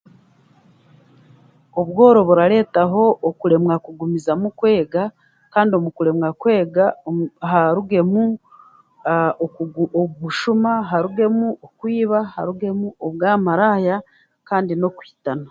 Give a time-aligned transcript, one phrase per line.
[1.79, 5.03] Obworo burareetaho okuremwa kugumizamu kwega,
[5.53, 6.85] kandi omu kuremwa kwega,
[7.51, 8.23] harugemu
[9.43, 13.95] okugu obushuma, harugemu okwiba, harugemu obwamaraaya,
[14.47, 15.39] kandi n'okwitana.